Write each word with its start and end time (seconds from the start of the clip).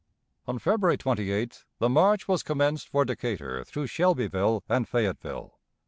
On 0.47 0.57
February 0.57 0.97
28th 0.97 1.65
the 1.77 1.87
march 1.87 2.27
was 2.27 2.41
commenced 2.41 2.89
for 2.89 3.05
Decatur 3.05 3.63
through 3.63 3.85
Shelbyville 3.85 4.63
and 4.67 4.87
Fayetteville. 4.89 5.59